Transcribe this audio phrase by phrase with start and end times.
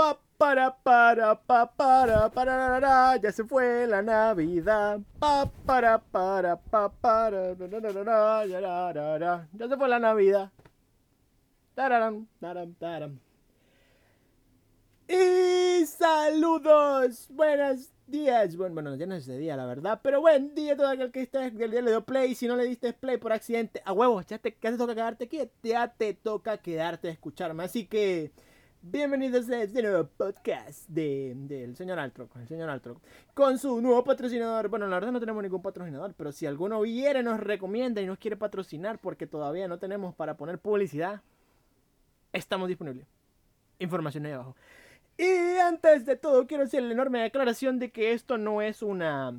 [0.00, 4.98] Pa para para pa para para ya se fue la Navidad.
[5.18, 10.50] Pa para para pa para ya se fue la Navidad.
[11.74, 13.20] Tararam, taram, taram.
[15.06, 18.56] Y saludos, buenos días.
[18.56, 20.00] Bueno, bueno, ya no es de día, la verdad.
[20.02, 22.34] Pero buen día a todo aquel que esté el día le dio play.
[22.34, 25.24] Si no le diste play por accidente, a huevos, ya te, ya te toca quedarte
[25.24, 25.42] aquí.
[25.62, 27.64] Ya te toca quedarte a escucharme.
[27.64, 28.32] Así que
[28.82, 32.98] Bienvenidos a este nuevo podcast del de, señor Altroc, el señor Altroc,
[33.34, 34.68] con su nuevo patrocinador.
[34.68, 38.16] Bueno, la verdad no tenemos ningún patrocinador, pero si alguno viene, nos recomienda y nos
[38.16, 41.20] quiere patrocinar porque todavía no tenemos para poner publicidad,
[42.32, 43.06] estamos disponibles.
[43.80, 44.56] Información ahí abajo.
[45.18, 49.34] Y antes de todo, quiero hacer la enorme declaración de que esto no es una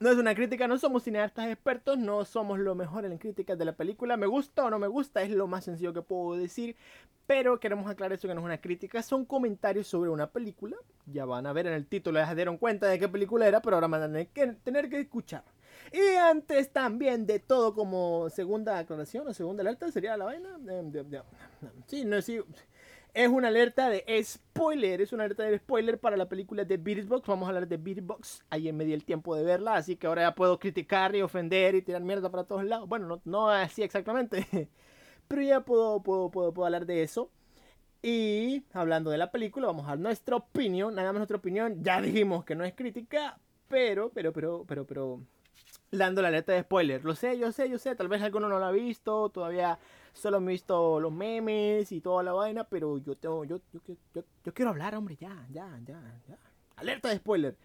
[0.00, 3.64] no es una crítica, no somos cineastas expertos, no somos lo mejor en críticas de
[3.64, 4.16] la película.
[4.16, 6.76] Me gusta o no me gusta, es lo más sencillo que puedo decir.
[7.26, 10.76] Pero queremos aclarar eso que no es una crítica, son comentarios sobre una película.
[11.06, 13.60] Ya van a ver en el título, ya se dieron cuenta de qué película era,
[13.60, 14.24] pero ahora van a
[14.64, 15.44] tener que escuchar.
[15.92, 20.58] Y antes también de todo, como segunda aclaración o segunda alerta, sería la vaina.
[21.86, 22.40] Sí, no, sí
[23.18, 27.26] es una alerta de spoiler, es una alerta de spoiler para la película de Beatbox.
[27.26, 28.44] Vamos a hablar de Beatbox.
[28.48, 31.74] Ayer me di el tiempo de verla, así que ahora ya puedo criticar y ofender
[31.74, 32.88] y tirar mierda para todos lados.
[32.88, 34.70] Bueno, no, no así exactamente,
[35.26, 37.28] pero ya puedo, puedo, puedo, puedo hablar de eso.
[38.02, 41.82] Y hablando de la película, vamos a nuestra opinión, nada más nuestra opinión.
[41.82, 45.20] Ya dijimos que no es crítica, pero, pero, pero, pero, pero,
[45.90, 47.04] dando la alerta de spoiler.
[47.04, 49.80] Lo sé, yo sé, yo sé, tal vez alguno no lo ha visto, todavía
[50.18, 53.80] solo me he visto los memes y toda la vaina, pero yo tengo, yo, yo,
[54.14, 56.38] yo, yo quiero hablar, hombre, ya, ya, ya, ya.
[56.76, 57.56] Alerta de spoiler.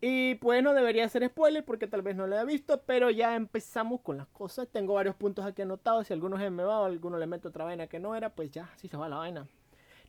[0.00, 3.34] Y pues no debería ser spoiler porque tal vez no lo haya visto, pero ya
[3.34, 4.68] empezamos con las cosas.
[4.68, 6.06] Tengo varios puntos aquí anotados.
[6.06, 8.50] Si alguno se me va o alguno le meto otra vaina que no era, pues
[8.50, 9.48] ya, así se va la vaina.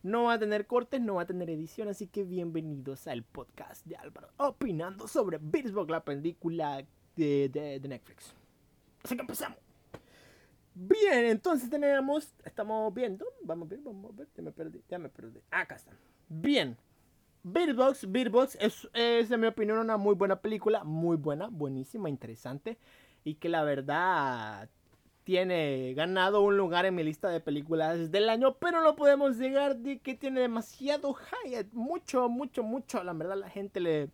[0.03, 3.85] No va a tener cortes, no va a tener edición, así que bienvenidos al podcast
[3.85, 8.33] de Álvaro opinando sobre Beatsbox, la película de, de, de Netflix.
[9.03, 9.66] Así que empezamos.
[10.79, 14.99] Bien, entonces tenemos, estamos viendo, vamos a ver, vamos a ver, ya me perdí, ya
[14.99, 15.41] me perdí.
[15.49, 15.91] Acá está.
[16.29, 16.77] Bien.
[17.41, 22.77] Beatbox, Beatbox es, es en mi opinión una muy buena película, muy buena, buenísima, interesante
[23.23, 24.69] y que la verdad
[25.23, 29.77] tiene ganado un lugar en mi lista de películas del año, pero no podemos llegar
[29.77, 34.09] de que tiene demasiado hype, mucho, mucho, mucho, la verdad la gente le,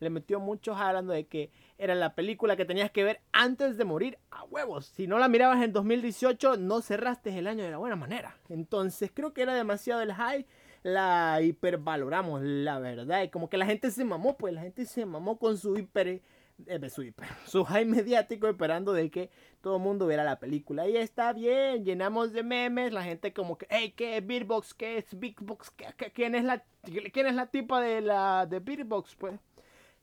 [0.00, 3.84] le metió mucho hablando de que era la película que tenías que ver antes de
[3.84, 4.86] morir a huevos.
[4.86, 8.36] Si no la mirabas en 2018, no cerraste el año de la buena manera.
[8.48, 10.46] Entonces creo que era demasiado el high.
[10.82, 13.22] La hipervaloramos, la verdad.
[13.22, 16.22] Y como que la gente se mamó, pues la gente se mamó con su hiper...
[16.66, 17.04] Eh, su,
[17.46, 20.88] su high mediático esperando de que todo el mundo viera la película.
[20.88, 24.74] Y está bien, llenamos de memes, la gente como que, hey, ¿qué es Beatbox?
[24.74, 25.72] ¿Qué es Big Box?
[26.14, 29.14] quién, es la, ¿Quién es la tipa de la de Beatbox?
[29.16, 29.38] Pues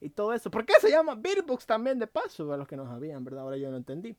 [0.06, 0.52] y todo eso.
[0.52, 2.52] ¿Por qué se llama Beatbox también de paso?
[2.54, 3.42] A los que no sabían, ¿verdad?
[3.42, 4.16] Ahora yo no entendí.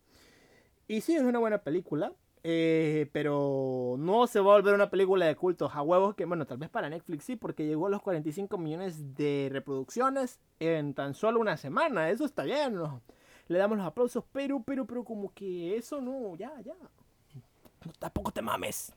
[0.88, 2.12] Y sí, es una buena película.
[2.48, 6.47] Eh, pero no se va a volver una película de culto a huevos que, bueno,
[6.47, 11.14] tal vez para Netflix sí, porque llegó a los 45 millones de reproducciones en tan
[11.14, 12.08] solo una semana.
[12.08, 12.78] Eso está bien,
[13.48, 16.74] le damos los aplausos, pero, pero, pero como que eso no, ya, ya.
[17.98, 18.92] tampoco te mames.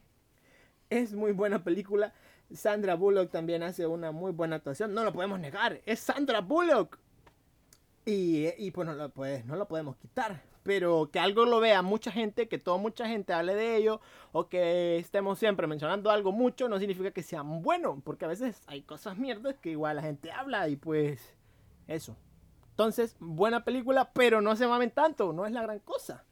[0.89, 2.13] Es muy buena película.
[2.53, 4.93] Sandra Bullock también hace una muy buena actuación.
[4.93, 5.81] No lo podemos negar.
[5.85, 6.97] Es Sandra Bullock.
[8.05, 10.41] Y, y pues, no lo, pues no lo podemos quitar.
[10.63, 14.01] Pero que algo lo vea mucha gente, que toda mucha gente hable de ello,
[14.31, 18.01] o que estemos siempre mencionando algo mucho, no significa que sea bueno.
[18.03, 21.35] Porque a veces hay cosas mierdas que igual la gente habla y pues
[21.87, 22.15] eso.
[22.71, 26.23] Entonces, buena película, pero no se mamen tanto, no es la gran cosa.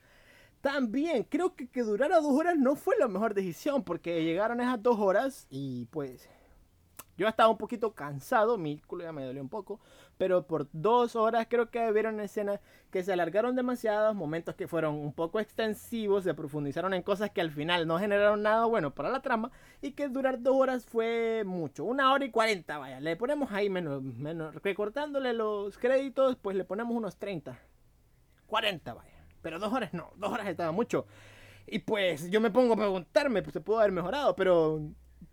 [0.68, 4.84] También creo que que durara dos horas no fue la mejor decisión porque llegaron esas
[4.84, 6.28] dos horas y pues
[7.16, 9.80] yo estaba un poquito cansado, mi culo ya me dolió un poco,
[10.18, 12.60] pero por dos horas creo que vieron escenas
[12.92, 17.40] que se alargaron demasiados, momentos que fueron un poco extensivos, se profundizaron en cosas que
[17.40, 19.52] al final no generaron nada bueno para la trama
[19.82, 23.70] y que durar dos horas fue mucho, una hora y cuarenta, vaya, le ponemos ahí
[23.70, 27.58] menos, menos, recortándole los créditos, pues le ponemos unos 30,
[28.48, 29.17] 40, vaya.
[29.48, 31.06] Pero dos horas no, dos horas estaba mucho.
[31.68, 34.82] Y pues yo me pongo a preguntarme, pues se pudo haber mejorado, pero...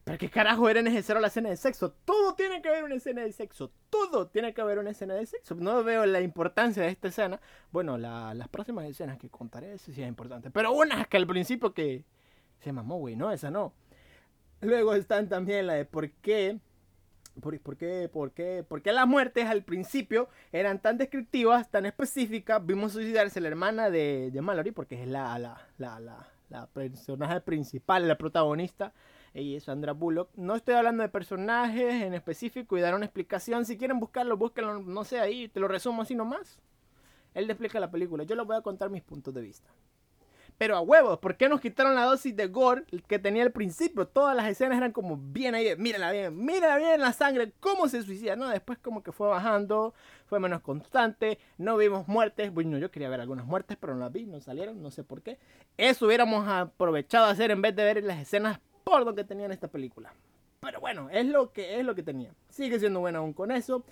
[0.04, 1.90] ¿Para qué carajo era necesario la escena de sexo?
[2.04, 3.72] Todo tiene que haber una escena de sexo.
[3.90, 5.56] Todo tiene que haber una escena de sexo.
[5.56, 7.40] No veo la importancia de esta escena.
[7.72, 10.48] Bueno, las próximas escenas que contaré, eso sí es importante.
[10.48, 12.04] Pero una que al principio que
[12.60, 13.32] se mamó, güey, ¿no?
[13.32, 13.72] Esa no.
[14.60, 16.60] Luego están también la de por qué
[17.40, 22.64] ¿Por, qué, por, qué, ¿Por qué las muertes al principio eran tan descriptivas, tan específicas?
[22.64, 27.40] Vimos suicidarse la hermana de, de Mallory, porque es la, la, la, la, la personaje
[27.40, 28.92] principal, la protagonista.
[29.34, 30.30] Es Sandra Bullock.
[30.36, 33.64] No estoy hablando de personajes en específico y dar una explicación.
[33.64, 36.60] Si quieren buscarlo, búsquenlo, no sé, ahí, te lo resumo así nomás.
[37.34, 38.22] Él le explica la película.
[38.22, 39.68] Yo les voy a contar mis puntos de vista.
[40.56, 44.06] Pero a huevos, ¿por qué nos quitaron la dosis de gore que tenía al principio?
[44.06, 48.02] Todas las escenas eran como bien ahí, mírala bien, mírala bien la sangre, cómo se
[48.02, 48.48] suicida, ¿no?
[48.48, 49.94] Después como que fue bajando,
[50.26, 54.12] fue menos constante, no vimos muertes, bueno, yo quería ver algunas muertes, pero no las
[54.12, 55.38] vi, no salieron, no sé por qué.
[55.76, 59.68] Eso hubiéramos aprovechado a hacer en vez de ver las escenas por donde tenían esta
[59.68, 60.12] película.
[60.60, 62.32] Pero bueno, es lo que es lo que tenía.
[62.48, 63.84] Sigue siendo buena aún con eso.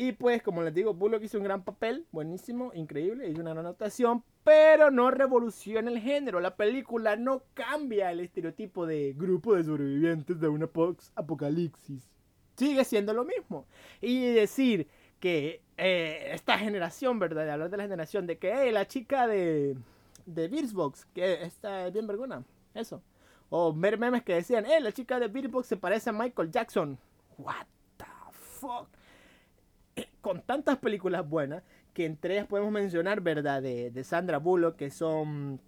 [0.00, 3.66] Y pues, como les digo, Bullock hizo un gran papel, buenísimo, increíble, hizo una gran
[3.66, 6.38] anotación, pero no revoluciona el género.
[6.38, 10.70] La película no cambia el estereotipo de grupo de sobrevivientes de una
[11.16, 12.08] apocalipsis.
[12.56, 13.66] Sigue siendo lo mismo.
[14.00, 14.86] Y decir
[15.18, 17.44] que eh, esta generación, ¿verdad?
[17.44, 19.76] De hablar de la generación, de que la chica de,
[20.26, 23.02] de Beatsbox, que está bien vergona, eso.
[23.50, 27.00] O ver memes que decían, eh, la chica de Beatsbox se parece a Michael Jackson.
[27.36, 27.66] What
[27.96, 28.88] the fuck?
[30.20, 31.62] Con tantas películas buenas,
[31.94, 33.62] que entre ellas podemos mencionar, ¿verdad?
[33.62, 35.60] De, Sandra Bullock, que son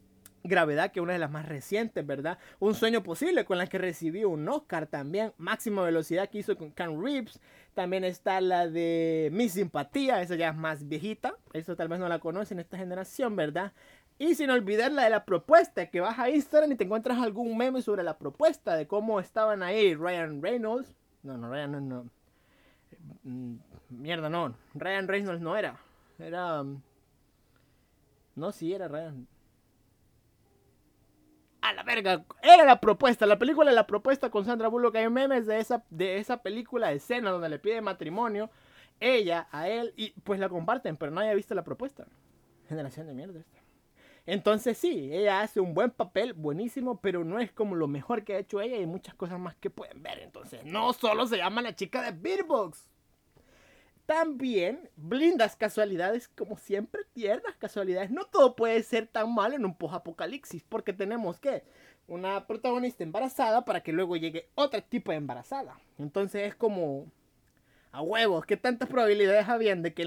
[0.43, 2.39] Gravedad, que es una de las más recientes, ¿verdad?
[2.61, 5.33] Un sueño posible, con la que recibió un Oscar también.
[5.37, 7.41] Máxima velocidad que hizo con Can Reeves.
[7.75, 11.35] También está la de Mi Simpatía, esa ya es más viejita.
[11.53, 13.73] Eso tal vez no la conocen esta generación, ¿verdad?
[14.19, 17.57] Y sin olvidar la de la propuesta, que vas a Instagram y te encuentras algún
[17.57, 20.95] meme sobre la propuesta, de cómo estaban ahí Ryan Reynolds.
[21.23, 22.20] No, no, Ryan no, no.
[23.23, 23.57] Mm,
[23.91, 24.55] Mierda, no.
[24.75, 25.79] Ryan Reynolds no era.
[26.19, 26.61] Era.
[26.63, 26.81] Um,
[28.37, 29.27] no, sí, era Ryan.
[31.63, 32.25] A la verga.
[32.43, 33.27] Era la propuesta.
[33.27, 34.97] La película La propuesta con Sandra Bullock.
[34.97, 38.51] Hay memes de esa, de esa película escena donde le pide matrimonio.
[38.99, 39.93] Ella a él.
[39.97, 42.07] Y pues la comparten, pero no haya visto la propuesta.
[42.69, 43.60] Generación de mierda esta.
[44.31, 48.37] Entonces sí, ella hace un buen papel, buenísimo, pero no es como lo mejor que
[48.37, 50.21] ha hecho ella y muchas cosas más que pueden ver.
[50.21, 52.89] Entonces, no solo se llama la chica de Beatbox.
[54.07, 58.13] También blindas casualidades, como siempre, tiernas casualidades.
[58.13, 61.65] No todo puede ser tan malo en un post-apocalipsis, porque tenemos que
[62.07, 65.77] una protagonista embarazada para que luego llegue otro tipo de embarazada.
[65.99, 67.11] Entonces es como
[67.93, 70.03] a huevos, que tantas probabilidades habían de que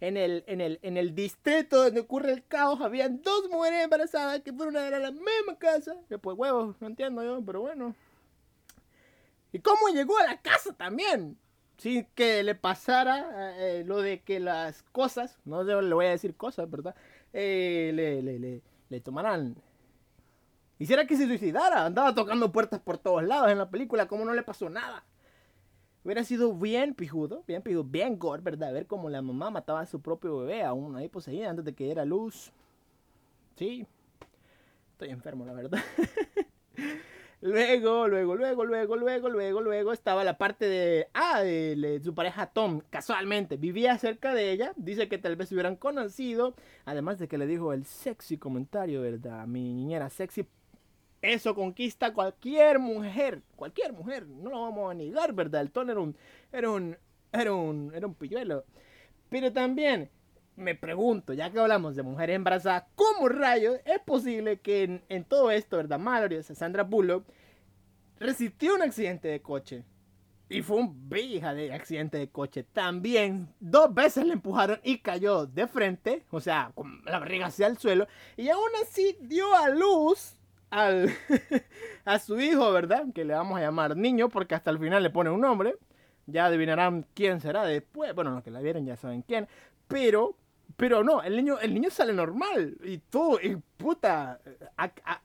[0.00, 5.10] en, el, distrito donde ocurre el caos habían dos mujeres embarazadas que fueron a la
[5.10, 5.94] misma casa.
[6.08, 7.94] Que pues huevos, no entiendo yo, pero bueno.
[9.52, 11.36] ¿Y cómo llegó a la casa también?
[11.80, 16.36] sin que le pasara eh, lo de que las cosas, no le voy a decir
[16.36, 16.94] cosas, ¿verdad?
[17.32, 19.56] Eh, le, le, le, tomaran...
[20.78, 24.34] Hiciera que se suicidara, andaba tocando puertas por todos lados en la película, como no
[24.34, 25.04] le pasó nada.
[26.04, 28.72] Hubiera sido bien pijudo, bien pijudo, bien gore, ¿verdad?
[28.72, 31.84] Ver cómo la mamá mataba a su propio bebé, aún ahí poseída, antes de que
[31.84, 32.52] diera luz.
[33.56, 33.86] Sí,
[34.92, 35.80] estoy enfermo, la verdad.
[37.42, 42.44] Luego, luego, luego, luego, luego, luego, luego estaba la parte de, ah, de, su pareja
[42.44, 46.54] Tom, casualmente, vivía cerca de ella, dice que tal vez se hubieran conocido,
[46.84, 49.46] además de que le dijo el sexy comentario, ¿verdad?
[49.46, 50.44] Mi niñera sexy,
[51.22, 55.60] eso conquista cualquier mujer, cualquier mujer, no lo vamos a negar, ¿verdad?
[55.60, 56.16] El Tom era un,
[56.52, 56.96] era un,
[57.32, 58.64] era un, era un pilluelo.
[59.28, 60.10] Pero también,
[60.56, 65.50] me pregunto, ya que hablamos de mujeres embarazadas, ¿cómo rayos es posible que en, todo
[65.50, 67.26] esto, verdad, Mallory, o Sandra Bullock,
[68.18, 69.84] resistió un accidente de coche?
[70.48, 72.64] Y fue un vieja de accidente de coche.
[72.64, 77.68] También dos veces le empujaron y cayó de frente, o sea, con la barriga hacia
[77.68, 78.08] el suelo.
[78.36, 80.39] Y aún así dio a luz
[80.70, 81.10] al,
[82.04, 83.06] a su hijo, ¿verdad?
[83.14, 85.76] Que le vamos a llamar niño porque hasta el final le pone un nombre.
[86.26, 88.14] Ya adivinarán quién será después.
[88.14, 89.48] Bueno, los que la vieron ya saben quién.
[89.88, 90.36] Pero
[90.76, 92.76] pero no, el niño, el niño sale normal.
[92.84, 94.40] Y tú, y puta.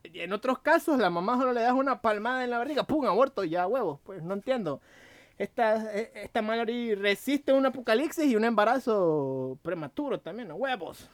[0.04, 3.06] en otros casos, la mamá solo le das una palmada en la barriga, ¡pum!
[3.06, 4.00] aborto, ya huevos.
[4.04, 4.80] Pues no entiendo.
[5.38, 11.10] Esta, esta Mallory resiste un apocalipsis y un embarazo prematuro también, huevos.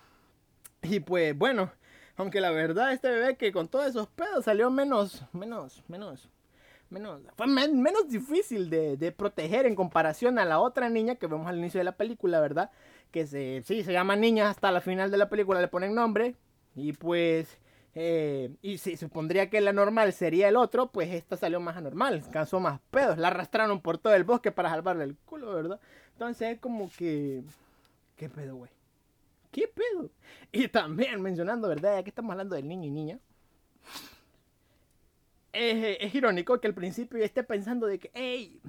[0.82, 1.70] Y pues bueno,
[2.16, 6.28] aunque la verdad, este bebé que con todos esos pedos salió menos, menos, menos,
[6.90, 11.58] menos, fue menos difícil de, proteger en comparación a la otra niña que vemos al
[11.58, 12.70] inicio de la película, ¿verdad?
[13.12, 16.34] que se, sí, se llama niña hasta la final de la película le ponen nombre.
[16.74, 17.58] Y pues,
[17.94, 22.24] eh, y si supondría que la normal sería el otro, pues esta salió más anormal,
[22.30, 25.80] cansó más pedos, la arrastraron por todo el bosque para salvarle el culo, ¿verdad?
[26.12, 27.42] Entonces es como que,
[28.16, 28.70] ¿qué pedo, güey?
[29.52, 30.10] ¿Qué pedo?
[30.50, 31.96] Y también mencionando, ¿verdad?
[31.96, 33.18] Ya que estamos hablando del niño y niña.
[35.52, 38.60] Es, irónico que al principio esté pensando de que, hey,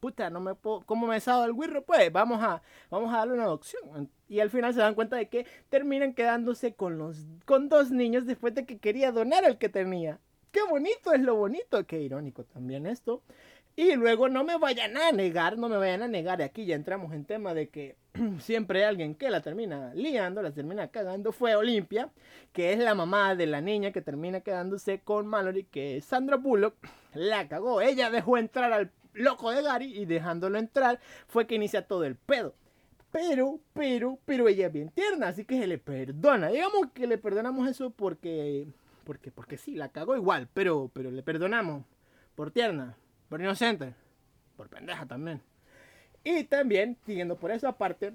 [0.00, 1.84] puta, no me puedo, ¿cómo me he el guirro?
[1.84, 4.10] Pues vamos a, vamos a darle una adopción.
[4.28, 8.26] Y al final se dan cuenta de que terminan quedándose con los, con dos niños
[8.26, 10.18] después de que quería donar el que tenía.
[10.52, 13.22] qué bonito es lo bonito, qué irónico también esto.
[13.78, 17.12] Y luego no me vayan a negar, no me vayan a negar, aquí ya entramos
[17.12, 17.94] en tema de que
[18.40, 22.10] siempre hay alguien que la termina liando, la termina cagando, fue Olimpia,
[22.52, 26.38] que es la mamá de la niña que termina quedándose con Mallory, que es Sandra
[26.38, 26.74] Bullock,
[27.14, 31.86] la cagó, ella dejó entrar al loco de Gary y dejándolo entrar fue que inicia
[31.86, 32.56] todo el pedo.
[33.12, 36.48] Pero, pero, pero ella es bien tierna, así que se le perdona.
[36.48, 38.66] Digamos que le perdonamos eso porque,
[39.04, 41.84] porque, porque sí, la cagó igual, pero, pero le perdonamos
[42.34, 42.96] por tierna,
[43.28, 43.94] por inocente,
[44.56, 45.40] por pendeja también.
[46.24, 48.12] Y también, siguiendo por esa parte,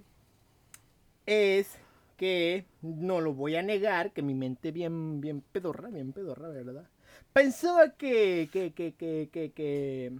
[1.26, 1.78] es
[2.18, 6.88] que no lo voy a negar, que mi mente bien, bien pedorra, bien pedorra, ¿verdad?
[7.32, 10.12] Pensaba que, que, que, que, que, que,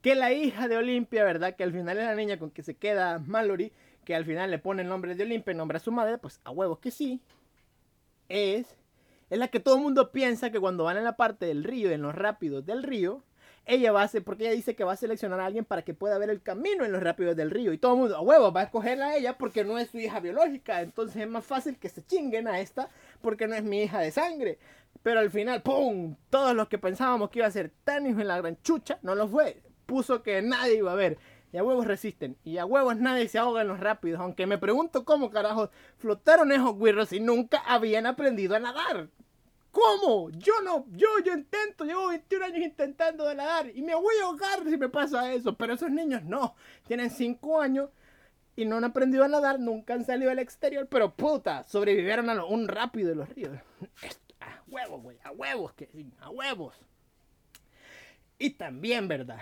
[0.00, 1.56] que la hija de Olimpia, ¿verdad?
[1.56, 3.72] Que al final es la niña con que se queda Mallory,
[4.04, 6.50] que al final le pone el nombre de Olimpia, nombre a su madre, pues a
[6.50, 7.20] huevos que sí,
[8.28, 8.66] es,
[9.30, 11.90] es la que todo el mundo piensa que cuando van en la parte del río,
[11.90, 13.22] en los rápidos del río,
[13.64, 15.94] ella va a hacer, porque ella dice que va a seleccionar a alguien para que
[15.94, 17.72] pueda ver el camino en los rápidos del río.
[17.72, 19.98] Y todo el mundo, a huevos, va a escogerla a ella porque no es su
[19.98, 20.80] hija biológica.
[20.82, 22.88] Entonces es más fácil que se chinguen a esta
[23.20, 24.58] porque no es mi hija de sangre.
[25.02, 26.16] Pero al final, ¡pum!
[26.30, 29.14] Todos los que pensábamos que iba a ser tan hijo en la gran chucha, no
[29.14, 29.62] lo fue.
[29.86, 31.18] Puso que nadie iba a ver.
[31.52, 32.36] Y a huevos resisten.
[32.44, 34.20] Y a huevos nadie se ahoga en los rápidos.
[34.20, 39.08] Aunque me pregunto cómo carajos flotaron esos guirros y nunca habían aprendido a nadar.
[39.72, 40.30] ¿Cómo?
[40.30, 44.62] Yo no, yo, yo intento, llevo 21 años intentando nadar y me voy a ahogar
[44.68, 45.56] si me pasa eso.
[45.56, 46.54] Pero esos niños no.
[46.86, 47.88] Tienen 5 años
[48.54, 52.44] y no han aprendido a nadar, nunca han salido al exterior, pero puta, sobrevivieron a
[52.44, 53.58] un rápido de los ríos.
[54.40, 55.88] A huevos, güey, a huevos, que
[56.20, 56.74] a huevos.
[58.38, 59.40] Y también, ¿verdad?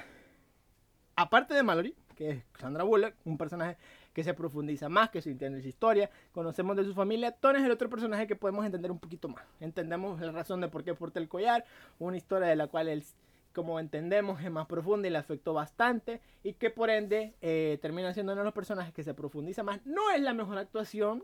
[1.16, 3.78] Aparte de Mallory, que es Sandra Bullock, un personaje
[4.12, 7.32] que se profundiza más, que se entiende su historia, conocemos de su familia.
[7.32, 9.44] Tony es el otro personaje que podemos entender un poquito más.
[9.60, 11.64] Entendemos la razón de por qué porta el collar,
[11.98, 13.04] una historia de la cual él,
[13.52, 18.12] como entendemos, es más profunda y le afectó bastante, y que por ende eh, termina
[18.12, 19.84] siendo uno de los personajes que se profundiza más.
[19.84, 21.22] No es la mejor actuación,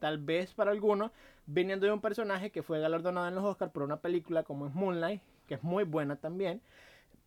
[0.00, 1.12] tal vez para algunos,
[1.46, 4.74] viniendo de un personaje que fue galardonado en los Oscars por una película como es
[4.74, 6.60] Moonlight, que es muy buena también.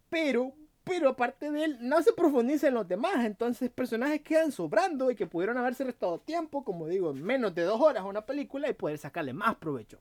[0.09, 0.53] Pero
[0.85, 3.25] pero aparte de él, no se profundiza en los demás.
[3.25, 7.81] Entonces, personajes quedan sobrando y que pudieron haberse restado tiempo, como digo, menos de dos
[7.81, 9.99] horas a una película y poder sacarle más provecho.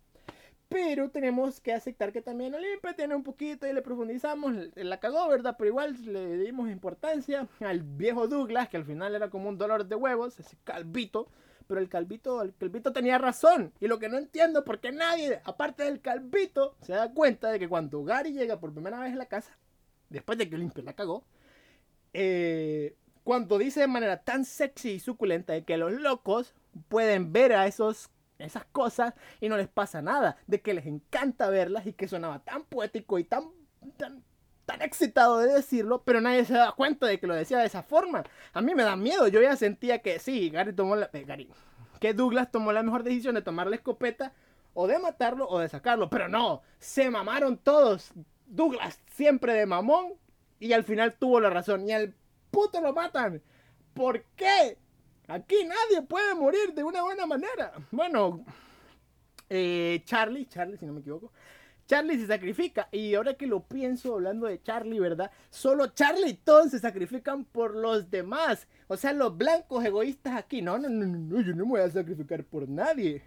[0.69, 4.55] Pero tenemos que aceptar que también Olimpia tiene un poquito y le profundizamos.
[4.75, 5.57] La cagó, ¿verdad?
[5.57, 9.87] Pero igual le dimos importancia al viejo Douglas, que al final era como un dolor
[9.87, 11.29] de huevos, ese calvito.
[11.67, 13.73] Pero el calvito, el calvito tenía razón.
[13.81, 17.69] Y lo que no entiendo, porque nadie, aparte del calvito, se da cuenta de que
[17.71, 19.57] cuando Gary llega por primera vez a la casa,
[20.11, 21.25] después de que Olimpia la cagó,
[22.13, 26.55] eh, cuando dice de manera tan sexy y suculenta de que los locos
[26.89, 31.49] pueden ver a esos esas cosas y no les pasa nada, de que les encanta
[31.49, 33.51] verlas y que sonaba tan poético y tan,
[33.97, 34.23] tan,
[34.67, 37.83] tan excitado de decirlo, pero nadie se da cuenta de que lo decía de esa
[37.83, 38.25] forma.
[38.53, 41.11] A mí me da miedo, yo ya sentía que sí, Gary tomó la...
[41.13, 41.49] Eh, Gary,
[42.01, 44.33] que Douglas tomó la mejor decisión de tomar la escopeta
[44.75, 48.13] o de matarlo o de sacarlo, pero no, se mamaron todos.
[48.47, 50.15] Douglas siempre de mamón
[50.61, 52.15] y al final tuvo la razón y al
[52.51, 53.43] puto lo matan.
[53.93, 54.79] ¿Por qué?
[55.29, 57.73] Aquí nadie puede morir de una buena manera.
[57.91, 58.45] Bueno,
[59.49, 61.33] eh, Charlie, Charlie si no me equivoco,
[61.87, 62.89] Charlie se sacrifica.
[62.93, 65.31] Y ahora que lo pienso hablando de Charlie, ¿verdad?
[65.51, 68.67] Solo Charlie y Tom se sacrifican por los demás.
[68.89, 70.63] O sea, los blancos egoístas aquí.
[70.63, 73.23] No, no, no, no, yo no me voy a sacrificar por nadie.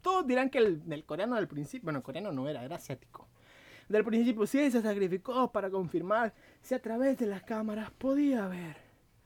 [0.00, 3.28] Todos dirán que el, el coreano del principio, bueno, el coreano no era, era asiático
[3.88, 8.76] del principio sí se sacrificó para confirmar si a través de las cámaras podía ver.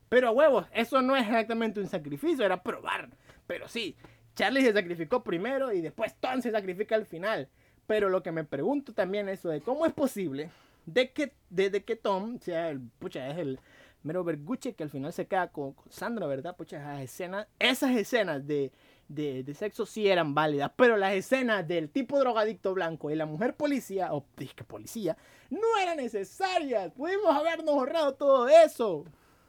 [0.09, 3.09] Pero huevos, eso no es exactamente un sacrificio, era probar.
[3.47, 3.97] Pero sí,
[4.35, 7.49] Charlie se sacrificó primero y después Tom se sacrifica al final.
[7.87, 10.51] Pero lo que me pregunto también es eso de cómo es posible
[10.87, 13.61] de que, desde que Tom sea el, pucha, es el
[14.03, 16.57] mero Berguche que al final se queda con, con Sandra, ¿verdad?
[16.57, 18.73] Pucha, esas escenas, esas escenas de
[19.15, 23.55] de, sexo sí eran válidas, pero las escenas del tipo drogadicto blanco y la mujer
[23.55, 25.17] policía, o disque policía,
[25.51, 26.93] no eran necesarias.
[26.93, 29.05] Pudimos habernos ahorrado todo eso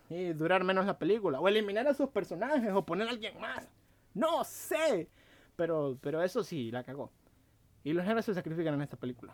[0.09, 3.67] y durar menos la película, o eliminar a sus personajes, o poner a alguien más.
[4.13, 5.09] No sé,
[5.55, 7.11] pero, pero eso sí, la cagó.
[7.83, 9.33] Y los héroes se sacrifican en esta película.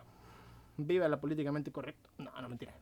[0.78, 2.10] Viva la políticamente correcto.
[2.18, 2.74] No, no mentira.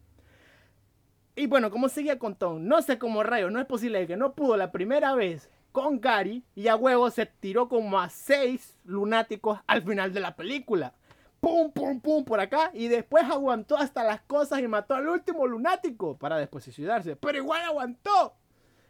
[1.36, 4.34] Y bueno, como seguía con Tom, no sé cómo rayo, no es posible que no
[4.34, 9.60] pudo la primera vez con Gary y a huevo se tiró como a seis lunáticos
[9.68, 10.96] al final de la película.
[11.40, 15.46] Pum, pum, pum por acá y después aguantó hasta las cosas y mató al último
[15.46, 17.16] lunático para después suicidarse.
[17.16, 18.34] Pero igual aguantó.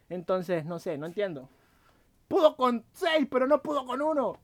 [0.08, 1.50] Entonces, no sé, no entiendo.
[2.26, 4.38] Pudo con seis, pero no pudo con uno.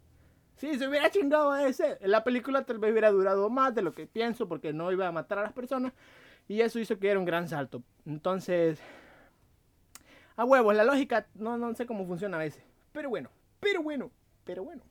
[0.56, 3.94] Si se hubiera chingado a ese, la película tal vez hubiera durado más de lo
[3.94, 5.94] que pienso porque no iba a matar a las personas.
[6.46, 7.82] Y eso hizo que era un gran salto.
[8.04, 8.80] Entonces,
[10.36, 12.62] a huevos, la lógica no, no sé cómo funciona a veces.
[12.92, 14.10] Pero bueno, pero bueno,
[14.44, 14.82] pero bueno.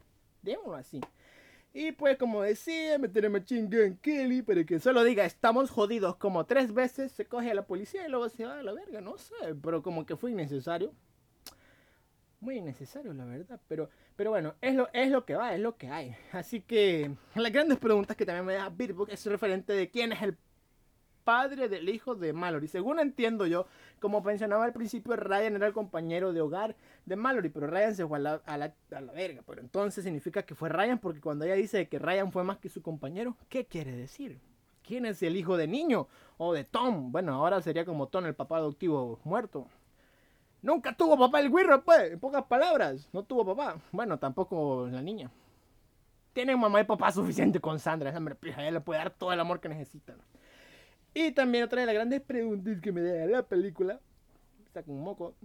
[0.41, 0.99] Démoslo así.
[1.73, 6.45] Y pues como decía, meter a Gun Kelly para que solo diga estamos jodidos como
[6.45, 9.17] tres veces, se coge a la policía y luego se va a la verga, no
[9.17, 10.93] sé, pero como que fue innecesario.
[12.41, 15.77] Muy innecesario, la verdad, pero, pero bueno, es lo, es lo que va, es lo
[15.77, 16.15] que hay.
[16.33, 20.21] Así que las grandes preguntas que también me da Bitbook es referente de quién es
[20.21, 20.37] el
[21.23, 22.67] padre del hijo de Mallory.
[22.67, 23.65] Según entiendo yo,
[23.99, 26.75] como mencionaba al principio, Ryan era el compañero de hogar
[27.05, 29.41] de Mallory, pero Ryan se fue a la, a verga.
[29.45, 32.69] Pero entonces significa que fue Ryan, porque cuando ella dice que Ryan fue más que
[32.69, 34.39] su compañero, ¿qué quiere decir?
[34.83, 36.07] ¿Quién es el hijo de niño?
[36.37, 37.11] O de Tom.
[37.11, 39.67] Bueno, ahora sería como Tom, el papá adoptivo muerto.
[40.61, 43.09] Nunca tuvo papá el Wirro, pues, en pocas palabras.
[43.13, 43.79] No tuvo papá.
[43.91, 45.29] Bueno, tampoco la niña.
[46.31, 48.09] Tiene mamá y papá suficiente con Sandra.
[48.09, 50.15] Esa ella le puede dar todo el amor que necesita.
[51.13, 53.99] Y también otra de las grandes preguntas que me da la película,
[54.65, 55.35] está con un moco,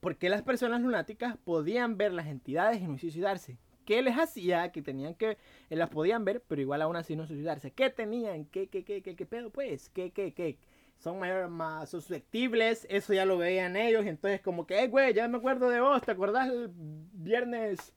[0.00, 3.56] ¿por qué las personas lunáticas podían ver las entidades y no suicidarse?
[3.86, 5.38] ¿Qué les hacía que tenían que,
[5.70, 7.72] eh, las podían ver, pero igual aún así no suicidarse?
[7.72, 8.44] ¿Qué tenían?
[8.44, 9.88] ¿Qué, qué, qué, qué, qué pedo pues?
[9.88, 10.58] ¿Qué, qué, qué?
[10.98, 15.26] Son mayor, más susceptibles, eso ya lo veían ellos, entonces como que, eh, güey, ya
[15.28, 17.94] me acuerdo de vos, ¿te acordás el viernes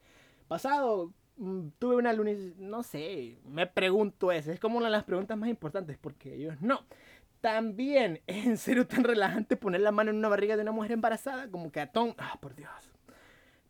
[0.48, 1.12] pasado?
[1.36, 5.36] Mm, tuve una lunes, no sé, me pregunto eso, es como una de las preguntas
[5.36, 6.84] más importantes porque ellos no.
[7.40, 10.92] También, ¿es en serio tan relajante poner la mano en una barriga de una mujer
[10.92, 11.50] embarazada?
[11.50, 12.70] Como que a Tom, ah, por Dios.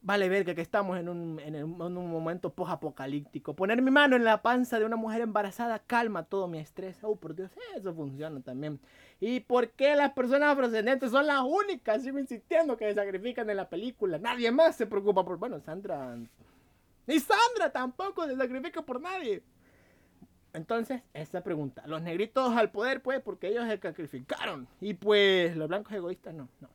[0.02, 3.56] Vale ver que estamos en un, en, un momento post-apocalíptico.
[3.56, 6.98] Poner mi mano en la panza de una mujer embarazada calma todo mi estrés.
[7.02, 8.78] Oh, por Dios, eso funciona también.
[9.18, 13.56] ¿Y por qué las personas afrodescendientes son las únicas, sigo insistiendo, que se sacrifican en
[13.56, 14.18] la película?
[14.18, 15.38] Nadie más se preocupa por...
[15.38, 16.14] Bueno, Sandra
[17.06, 19.42] ni Sandra tampoco se sacrifica por nadie.
[20.54, 21.82] Entonces, esta pregunta.
[21.86, 24.68] Los negritos al poder, pues, porque ellos se sacrificaron.
[24.80, 26.68] Y pues, los blancos egoístas, no, no.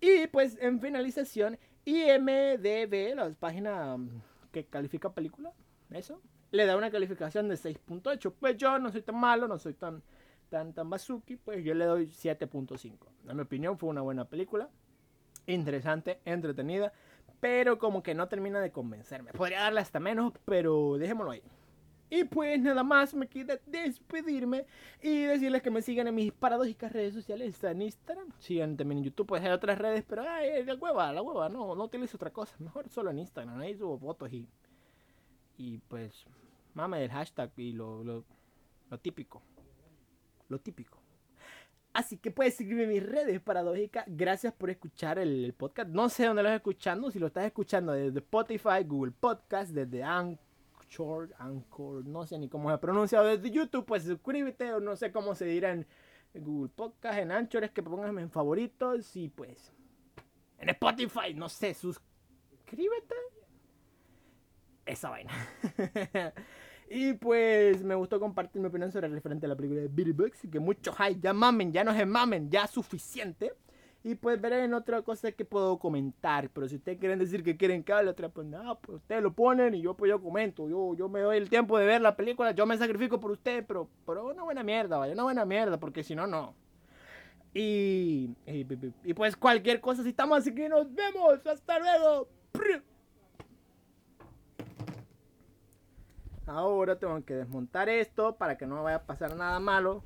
[0.00, 5.52] Y pues, en finalización, IMDB, la página mm, que califica película,
[5.90, 8.32] eso, le da una calificación de 6.8.
[8.38, 10.02] Pues yo no soy tan malo, no soy tan,
[10.48, 12.92] tan, tan bazuki, pues yo le doy 7.5.
[13.28, 14.68] En mi opinión, fue una buena película.
[15.46, 16.92] Interesante, entretenida
[17.40, 19.32] pero como que no termina de convencerme.
[19.32, 21.42] Podría darle hasta menos, pero dejémoslo ahí.
[22.12, 24.66] Y pues nada más me queda despedirme
[25.00, 27.48] y decirles que me sigan en mis paradójicas redes sociales.
[27.54, 31.12] Está en Instagram, sigan también en YouTube, pues hay otras redes, pero ay, la hueva,
[31.12, 32.56] la hueva, no, no utilizo otra cosa.
[32.58, 34.48] Mejor solo en Instagram, ahí subo fotos y.
[35.56, 36.24] Y pues,
[36.74, 38.24] mame el hashtag y lo, lo,
[38.90, 39.42] lo típico.
[40.48, 40.99] Lo típico.
[41.92, 44.04] Así que puedes seguirme en mis redes paradójicas.
[44.06, 45.88] Gracias por escuchar el, podcast.
[45.90, 47.10] No sé dónde lo estás escuchando.
[47.10, 52.70] Si lo estás escuchando desde Spotify, Google Podcast, desde Anchor, Anchor, no sé ni cómo
[52.70, 53.20] se pronuncia.
[53.22, 55.86] Desde YouTube, pues suscríbete o no sé cómo se dirá en
[56.34, 59.72] Google Podcast, en Anchor, es que pongas en favoritos y pues
[60.58, 63.14] en Spotify, no sé, suscríbete.
[64.86, 65.32] Esa vaina.
[66.92, 70.10] Y pues me gustó compartir mi opinión sobre el referente a la película de Billy
[70.10, 70.40] Bugs.
[70.50, 73.54] Que muchos hay, ya mamen, ya no se mamen, ya suficiente.
[74.02, 76.50] Y pues veré en otra cosa que puedo comentar.
[76.50, 79.32] Pero si ustedes quieren decir que quieren que hable otra, pues nada, pues ustedes lo
[79.32, 80.68] ponen y yo pues yo comento.
[80.68, 83.64] Yo, yo me doy el tiempo de ver la película, yo me sacrifico por ustedes,
[83.68, 86.56] pero, pero una buena mierda, vaya, una buena mierda, porque si no, no.
[87.54, 88.66] Y, y,
[89.04, 91.46] y, pues cualquier cosa, si estamos así que nos vemos.
[91.46, 92.26] Hasta luego.
[96.50, 100.02] Ahora tengo que desmontar esto para que no vaya a pasar nada malo.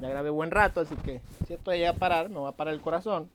[0.00, 2.72] Ya grabé buen rato, así que si esto llega a parar, me va a parar
[2.72, 3.28] el corazón.